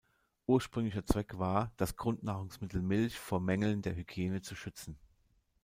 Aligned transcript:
Ursprünglicher 0.47 1.05
Zweck 1.05 1.37
war, 1.37 1.73
das 1.77 1.95
Grundnahrungsmittel 1.95 2.81
Milch 2.81 3.19
vor 3.19 3.39
Mängeln 3.39 3.83
der 3.83 3.95
Hygiene 3.95 4.41
zu 4.41 4.55
schützen. 4.55 4.97